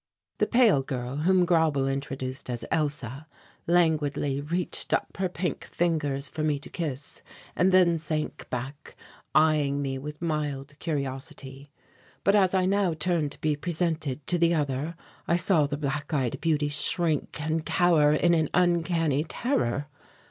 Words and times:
The 0.39 0.47
pale 0.47 0.81
girl, 0.81 1.17
whom 1.17 1.45
Grauble 1.45 1.85
introduced 1.87 2.49
as 2.49 2.65
Elsa, 2.71 3.27
languidly 3.67 4.41
reached 4.41 4.95
up 4.95 5.15
her 5.17 5.29
pink 5.29 5.63
fingers 5.65 6.27
for 6.27 6.43
me 6.43 6.57
to 6.57 6.71
kiss 6.71 7.21
and 7.55 7.71
then 7.71 7.99
sank 7.99 8.49
back, 8.49 8.95
eyeing 9.35 9.79
me 9.79 9.99
with 9.99 10.19
mild 10.19 10.79
curiosity. 10.79 11.69
But 12.23 12.35
as 12.35 12.55
I 12.55 12.65
now 12.65 12.95
turned 12.95 13.33
to 13.33 13.41
be 13.41 13.55
presented 13.55 14.25
to 14.25 14.39
the 14.39 14.55
other, 14.55 14.95
I 15.27 15.37
saw 15.37 15.67
the 15.67 15.77
black 15.77 16.11
eyed 16.15 16.41
beauty 16.41 16.69
shrink 16.69 17.39
and 17.39 17.63
cower 17.63 18.11
in 18.11 18.33
an 18.33 18.49
uncanny 18.55 19.23
terror. 19.23 19.85